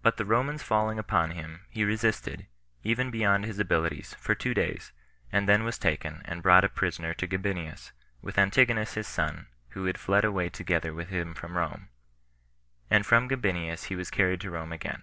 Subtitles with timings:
[0.00, 2.46] But the Romans falling upon him, he resisted,
[2.84, 4.92] even beyond his abilities, for two days,
[5.30, 7.92] and then was taken, and brought a prisoner to Gabinius,
[8.22, 11.90] with Antigonus his son, who had fled away together with him from Rome;
[12.88, 15.02] and from Gabinius he was carried to Rome again.